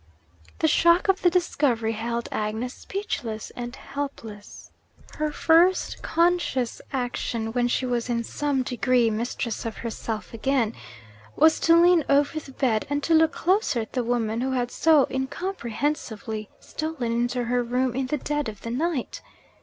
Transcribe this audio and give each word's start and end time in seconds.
The 0.57 0.67
shock 0.67 1.09
of 1.09 1.21
the 1.21 1.29
discovery 1.29 1.91
held 1.91 2.27
Agnes 2.31 2.73
speechless 2.73 3.51
and 3.55 3.75
helpless. 3.75 4.71
Her 5.17 5.31
first 5.31 6.01
conscious 6.01 6.81
action, 6.91 7.53
when 7.53 7.67
she 7.67 7.85
was 7.85 8.09
in 8.09 8.23
some 8.23 8.63
degree 8.63 9.11
mistress 9.11 9.63
of 9.63 9.77
herself 9.85 10.33
again, 10.33 10.73
was 11.35 11.59
to 11.59 11.79
lean 11.79 12.03
over 12.09 12.39
the 12.39 12.51
bed, 12.53 12.87
and 12.89 13.03
to 13.03 13.13
look 13.13 13.33
closer 13.33 13.81
at 13.81 13.93
the 13.93 14.03
woman 14.03 14.41
who 14.41 14.53
had 14.53 14.71
so 14.71 15.05
incomprehensibly 15.11 16.49
stolen 16.59 17.11
into 17.11 17.43
her 17.43 17.61
room 17.61 17.93
in 17.95 18.07
the 18.07 18.17
dead 18.17 18.49
of 18.49 18.65
night. 18.65 19.21